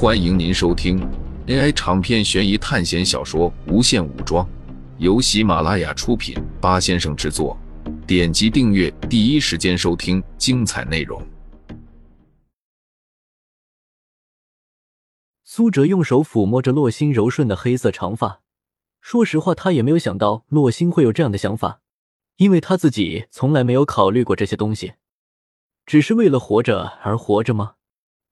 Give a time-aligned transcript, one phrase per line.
[0.00, 1.00] 欢迎您收听
[1.48, 4.46] AI 长篇悬疑探险小说《无限武装》，
[4.98, 7.58] 由喜马拉雅出品，八先生制作。
[8.06, 11.20] 点击订阅，第一时间收听精彩内容。
[15.42, 18.40] 苏哲用手抚摸着洛星柔顺的黑色长发，
[19.00, 21.80] 说实话，他也没有想到洛星会有这样的想法，
[22.36, 24.92] 因为他自己从来没有考虑过这些东西。
[25.84, 27.72] 只是为了活着而活着吗？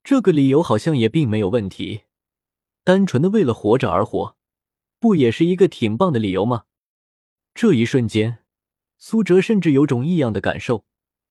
[0.07, 2.02] 这个理由好像也并没有问题。
[2.84, 4.37] 单纯的为了活着而活，
[5.01, 6.66] 不也是一个挺棒的理由吗？
[7.52, 8.38] 这一瞬间，
[8.98, 10.84] 苏哲甚至有种异样的感受：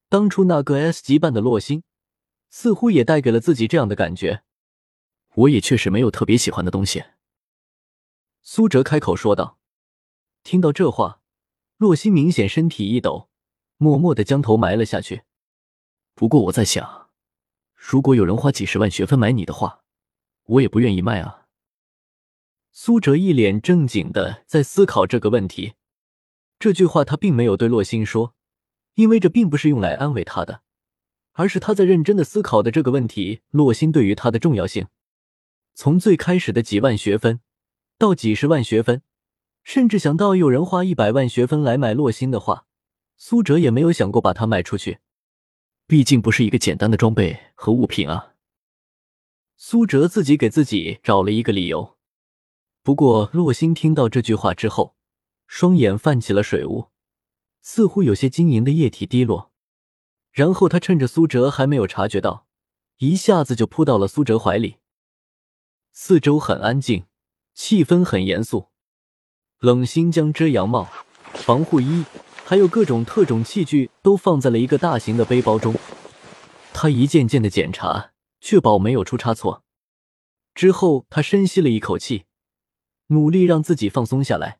[0.09, 1.83] 当初那个 S 级半的洛星，
[2.49, 4.43] 似乎也带给了自己这样的感觉。
[5.35, 7.05] 我也确实没有特别喜欢的东西。
[8.41, 9.57] 苏哲开口说道。
[10.43, 11.21] 听到这话，
[11.77, 13.29] 洛星明显身体一抖，
[13.77, 15.21] 默默的将头埋了下去。
[16.13, 17.04] 不过我在想，
[17.87, 19.83] 如果有人花几十万学分买你的话，
[20.45, 21.45] 我也不愿意卖啊。
[22.71, 25.73] 苏哲一脸正经的在思考这个问题。
[26.57, 28.33] 这句话他并没有对洛星说，
[28.95, 30.61] 因为这并不是用来安慰他的，
[31.33, 33.41] 而是他在认真的思考的这个问题。
[33.51, 34.87] 洛星对于他的重要性，
[35.75, 37.39] 从最开始的几万学分，
[37.99, 39.03] 到几十万学分，
[39.63, 42.65] 甚至想到有人花一百万学分来买洛星的话，
[43.15, 44.97] 苏哲也没有想过把它卖出去。
[45.87, 48.33] 毕竟不是一个简单的装备和物品啊。
[49.55, 51.97] 苏哲自己给自己找了一个理由。
[52.81, 54.95] 不过洛星听到这句话之后，
[55.47, 56.89] 双眼泛起了水雾，
[57.61, 59.51] 似乎有些晶莹的液体滴落。
[60.31, 62.47] 然后他趁着苏哲还没有察觉到，
[62.97, 64.77] 一下子就扑到了苏哲怀里。
[65.93, 67.05] 四周很安静，
[67.53, 68.69] 气氛很严肃。
[69.59, 70.89] 冷心将遮阳帽、
[71.33, 72.03] 防护衣。
[72.47, 75.73] 还有各种特种器具都放在了一个大型的背包中，
[76.71, 79.63] 他一件件的检查，确保没有出差错。
[80.53, 82.25] 之后，他深吸了一口气，
[83.07, 84.59] 努力让自己放松下来。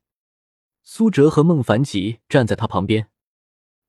[0.83, 3.08] 苏哲和孟凡奇站在他旁边，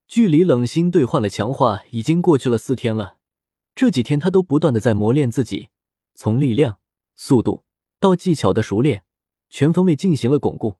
[0.06, 3.16] 距离冷心兑换了强化已经过去了四天了。
[3.74, 5.70] 这几天，他都不断的在磨练自己，
[6.14, 6.78] 从力量、
[7.14, 7.64] 速度
[7.98, 9.04] 到技巧的熟练，
[9.48, 10.76] 全方位进行了巩固。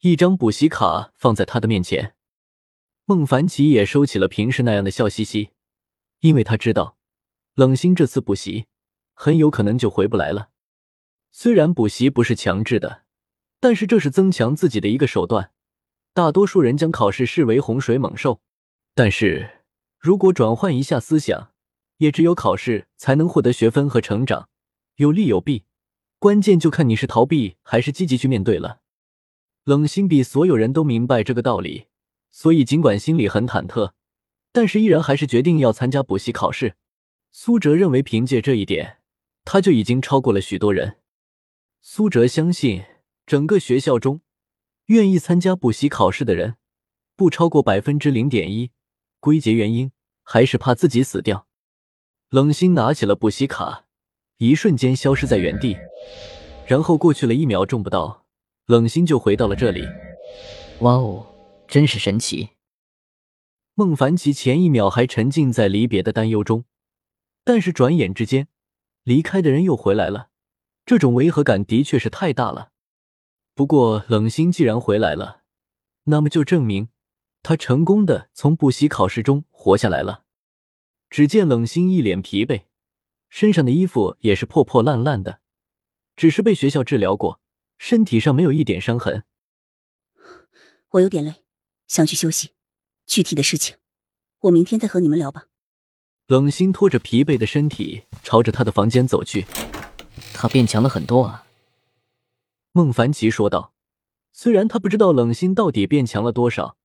[0.00, 2.14] 一张补习卡放在他的面前。
[3.04, 5.50] 孟凡奇也收起了平时那样的笑嘻嘻，
[6.20, 6.96] 因为他知道
[7.54, 8.66] 冷心这次补习
[9.14, 10.50] 很有可能就回不来了。
[11.32, 13.02] 虽然补习不是强制的，
[13.58, 15.50] 但是这是增强自己的一个手段。
[16.14, 18.40] 大多数人将考试视为洪水猛兽，
[18.94, 19.62] 但是
[19.98, 21.52] 如果转换一下思想，
[21.96, 24.48] 也只有考试才能获得学分和成长，
[24.96, 25.64] 有利有弊，
[26.18, 28.80] 关键就看你是逃避还是积极去面对了。
[29.64, 31.86] 冷心比所有人都明白这个道理。
[32.32, 33.92] 所以，尽管心里很忐忑，
[34.52, 36.74] 但是依然还是决定要参加补习考试。
[37.30, 38.98] 苏哲认为，凭借这一点，
[39.44, 40.96] 他就已经超过了许多人。
[41.82, 42.84] 苏哲相信，
[43.26, 44.22] 整个学校中，
[44.86, 46.56] 愿意参加补习考试的人，
[47.14, 48.70] 不超过百分之零点一。
[49.20, 51.46] 归结原因，还是怕自己死掉。
[52.30, 53.84] 冷心拿起了补习卡，
[54.38, 55.76] 一瞬间消失在原地，
[56.66, 58.24] 然后过去了一秒钟不到，
[58.66, 59.86] 冷心就回到了这里。
[60.80, 61.26] 哇哦！
[61.72, 62.50] 真是神奇。
[63.72, 66.66] 孟凡奇前一秒还沉浸在离别的担忧中，
[67.44, 68.48] 但是转眼之间，
[69.04, 70.28] 离开的人又回来了，
[70.84, 72.72] 这种违和感的确是太大了。
[73.54, 75.44] 不过冷心既然回来了，
[76.04, 76.90] 那么就证明
[77.42, 80.24] 他成功的从补习考试中活下来了。
[81.08, 82.64] 只见冷心一脸疲惫，
[83.30, 85.40] 身上的衣服也是破破烂烂的，
[86.16, 87.40] 只是被学校治疗过，
[87.78, 89.24] 身体上没有一点伤痕。
[90.90, 91.41] 我有点累。
[91.92, 92.52] 想去休息，
[93.04, 93.76] 具体的事情
[94.44, 95.48] 我明天再和你们聊吧。
[96.26, 99.44] 冷心拖着疲惫的身体朝着他的房间走去。
[100.32, 101.44] 他变强了很多啊，
[102.72, 103.74] 孟凡奇说道。
[104.32, 106.78] 虽然他不知道冷心到底变强了多少，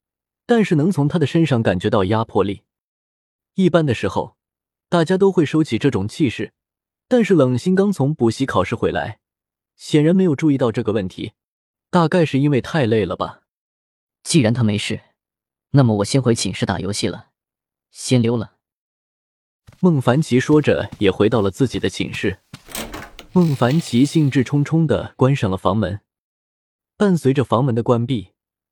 [0.45, 2.63] 但是能从他的身上感觉到压迫力。
[3.53, 4.35] 一般的时候，
[4.89, 6.51] 大家都会收起这种气势，
[7.07, 9.19] 但是冷心刚从补习考试回来，
[9.77, 11.31] 显然没有注意到这个问题，
[11.89, 13.43] 大概是因为太累了吧。
[14.23, 14.99] 既然他没事，
[15.77, 17.27] 那么我先回寝室打游戏了，
[17.91, 18.53] 先溜了。
[19.79, 22.39] 孟凡奇说着，也回到了自己的寝室。
[23.31, 26.01] 孟凡奇兴致冲冲的关上了房门，
[26.97, 28.29] 伴随着房门的关闭，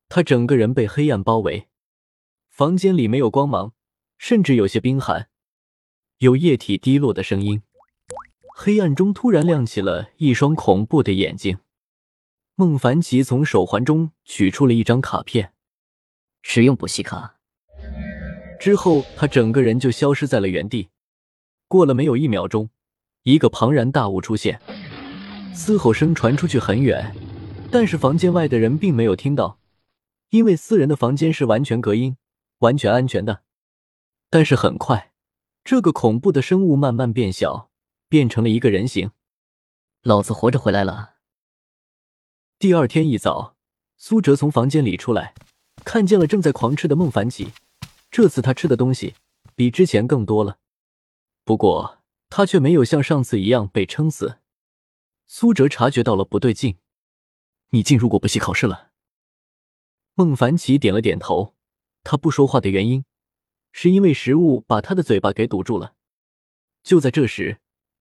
[0.08, 1.68] 他整个人被黑暗包围。
[2.48, 3.72] 房间里没有光芒，
[4.18, 5.28] 甚至有些冰寒，
[6.18, 7.62] 有液体滴落的声音。
[8.56, 11.58] 黑暗中突然亮起了一双恐怖的眼睛。
[12.56, 15.52] 孟凡奇从手环中取出了一张卡片，
[16.48, 17.38] 使用补习卡。
[18.60, 20.88] 之后，他整个人就消失在了原地。
[21.66, 22.70] 过了没有一秒钟，
[23.24, 24.60] 一个庞然大物出现，
[25.52, 27.12] 嘶吼声传出去很远，
[27.72, 29.58] 但是房间外的人并没有听到，
[30.30, 32.16] 因为四人的房间是完全隔音、
[32.58, 33.42] 完全安全的。
[34.30, 35.12] 但是很快，
[35.64, 37.70] 这个恐怖的生物慢慢变小，
[38.08, 39.10] 变成了一个人形。
[40.02, 41.14] 老子活着回来了。
[42.60, 43.56] 第二天一早，
[43.96, 45.34] 苏哲从房间里出来，
[45.86, 47.52] 看见了正在狂吃的孟凡奇。
[48.10, 49.14] 这次他吃的东西
[49.54, 50.58] 比之前更多了，
[51.44, 51.98] 不过
[52.28, 54.38] 他却没有像上次一样被撑死。
[55.28, 56.76] 苏哲察觉到了不对劲，
[57.70, 58.90] 你进入过补习考试了？
[60.14, 61.54] 孟凡奇点了点头。
[62.02, 63.04] 他不说话的原因，
[63.72, 65.94] 是因为食物把他的嘴巴给堵住了。
[66.82, 67.58] 就在这时，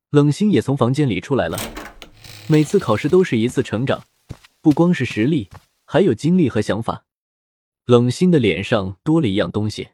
[0.10, 1.58] 冷心也从房间里出来了。
[2.48, 4.04] 每次考试都是一次成长，
[4.62, 5.50] 不光是实力，
[5.86, 7.05] 还有精力和想法。
[7.86, 9.90] 冷心的脸上多了一样东西。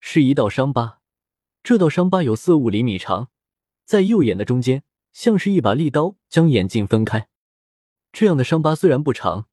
[0.00, 1.00] 是一道伤疤，
[1.62, 3.30] 这道伤疤有四五厘米长，
[3.84, 7.28] 在右眼的中间，像是一把利刀将眼睛分开。
[8.10, 9.48] 这样的伤疤虽然不长，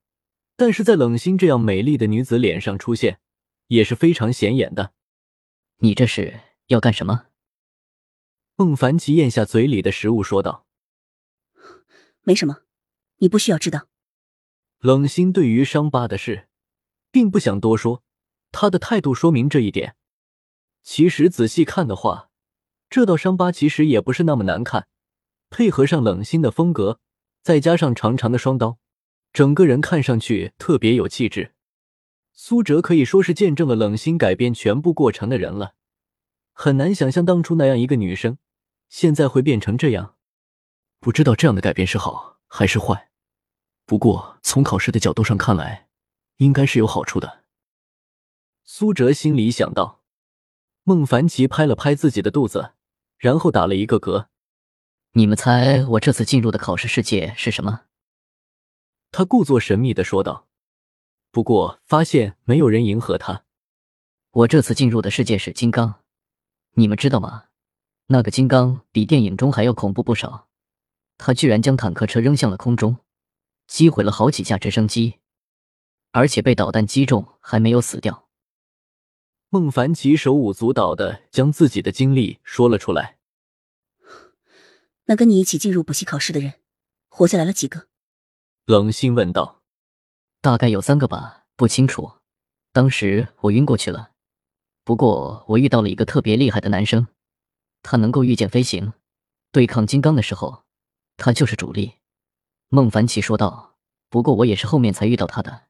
[0.56, 3.20] 但是在冷心这样美丽的女子脸上出现，
[3.68, 4.94] 也是非常显眼的。
[5.80, 7.26] 你这是要干什么？
[8.56, 10.66] 孟凡奇咽下嘴里的食物，说道
[12.24, 12.62] ：“没什么，
[13.18, 13.90] 你不需要知道。”
[14.80, 16.48] 冷心对于伤疤的事，
[17.12, 18.04] 并不想多说，
[18.52, 19.96] 他的态度说明这一点。
[20.82, 22.30] 其实仔细看的话，
[22.90, 24.88] 这道伤疤其实也不是那么难看，
[25.50, 27.00] 配合上冷心的风格，
[27.44, 28.80] 再加上长长的双刀，
[29.32, 31.54] 整个人看上去特别有气质。
[32.34, 35.76] 苏哲可以说是见证了冷心改变全部过程的人了，
[36.54, 38.38] 很难想象当初那样一个女生，
[38.90, 40.16] 现在会变成这样。
[41.00, 43.12] 不知道这样的改变是好还是坏，
[43.86, 45.88] 不过从考试的角度上看来，
[46.42, 47.44] 应该是有好处的。
[48.64, 50.02] 苏哲心里想到。
[50.84, 52.74] 孟凡奇拍了拍自己的肚子，
[53.20, 54.26] 然后打了一个嗝。
[55.12, 57.82] 你们猜我这次进入的考试世界是什么？
[59.12, 60.48] 他故作神秘的说道。
[61.30, 63.46] 不过发现没有人迎合他。
[64.32, 66.02] 我这次进入的世界是金刚，
[66.72, 67.46] 你们知道吗？
[68.08, 70.48] 那个金刚比电影中还要恐怖不少。
[71.20, 72.98] 他居然将坦克车扔向了空中，
[73.68, 75.20] 击毁了好几架直升机，
[76.12, 78.28] 而且被导弹击中还没有死掉。
[79.50, 83.18] 孟凡奇手舞足蹈的将自己的经历说了出来。
[85.06, 86.54] 那跟你一起进入补习考试的人，
[87.10, 87.88] 活下来了几个？
[88.66, 89.62] 冷心问道。
[90.40, 92.14] 大概有三个吧，不清楚。
[92.72, 94.12] 当时我晕过去了。
[94.84, 97.08] 不过我遇到了一个特别厉害的男生，
[97.84, 98.94] 他能够御剑飞行，
[99.52, 100.64] 对抗金刚的时候，
[101.18, 101.96] 他就是主力。
[102.70, 103.78] 孟凡奇说道。
[104.10, 105.68] 不过我也是后面才遇到他的，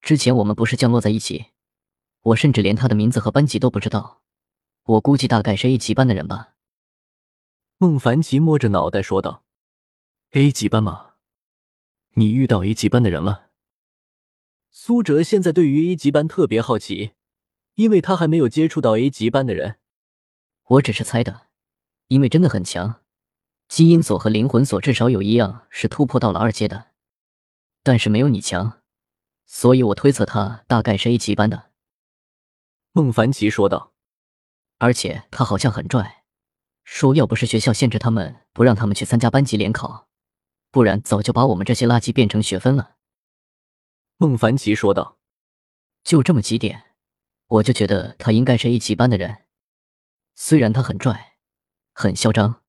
[0.00, 1.46] 之前我们不是降落在一起。
[2.22, 4.22] 我甚至连他的名字和班级都不知道，
[4.84, 6.54] 我估计大概是 A 级班的人吧。
[7.78, 9.44] 孟凡奇摸着脑袋说道
[10.32, 11.12] ：“A 级班吗？
[12.14, 13.50] 你遇到 A 级班的人了？”
[14.70, 17.12] 苏哲现在对于 A 级班特别好奇，
[17.76, 19.78] 因为他还没有接触到 A 级班的人。
[20.64, 21.46] 我只是猜的，
[22.08, 23.00] 因为真的很强，
[23.68, 26.88] 基因锁和灵魂锁至少有一样是突破到了二阶的，
[27.82, 28.82] 但是没有你强，
[29.50, 31.70] 所以我推测他大概是 A 级班的。
[32.92, 33.94] 孟凡奇说道
[34.78, 36.24] ：“而且他好像很拽，
[36.84, 40.08] 说要不是学校限制他们不让他们去参加班级联考，
[40.70, 42.96] 不然早就把我们这些垃圾变成学分了。”
[44.18, 45.18] 孟凡奇说道
[46.04, 46.94] ：“就这么几点，
[47.46, 49.46] 我就觉得他应该是一级班的人。
[50.34, 51.38] 虽然他很拽，
[51.94, 52.62] 很嚣张，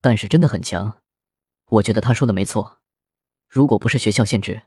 [0.00, 1.00] 但是真的很强。
[1.66, 2.80] 我觉得他说的没错。
[3.46, 4.62] 如果不是学校限制，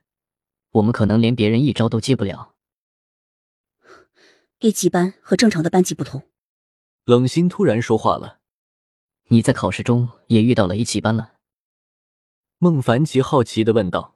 [0.77, 2.55] 我们可能连别人一招都接不了。”
[4.61, 6.27] A 级班和正常的班级不同。
[7.05, 8.39] 冷心突然说话了
[9.29, 11.35] ：“你在考试中也遇到了 A 级班了？”
[12.57, 14.15] 孟凡奇好奇的问道。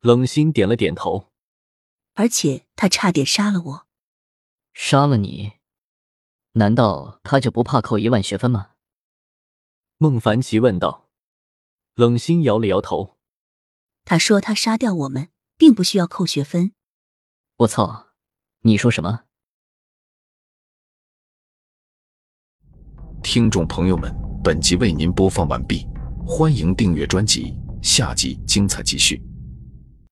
[0.00, 1.30] 冷心点了点头。
[2.14, 3.86] 而且他差点杀了我。
[4.74, 5.52] 杀了你？
[6.52, 8.72] 难道他就不怕扣一万学分吗？
[9.98, 11.08] 孟凡奇问道。
[11.94, 13.18] 冷心摇了摇头。
[14.04, 15.28] 他说他杀掉我们，
[15.62, 16.72] 并不需要扣学分。
[17.58, 18.08] 我操！
[18.62, 19.20] 你说什么？
[23.22, 25.86] 听众朋友们，本集为您播放完毕，
[26.26, 29.22] 欢迎订阅专辑，下集精彩继续。